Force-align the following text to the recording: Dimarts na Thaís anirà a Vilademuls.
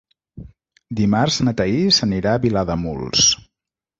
Dimarts 0.99 1.37
na 1.49 1.53
Thaís 1.59 2.01
anirà 2.07 2.33
a 2.39 2.43
Vilademuls. 2.47 3.29